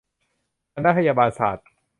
[0.73, 1.67] คณะพยาบาลศาสตร์